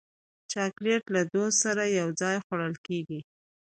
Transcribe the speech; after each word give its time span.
چاکلېټ 0.51 1.03
له 1.15 1.21
دوست 1.33 1.57
سره 1.65 1.83
یو 1.99 2.09
ځای 2.21 2.37
خوړل 2.45 2.75
کېږي. 2.87 3.19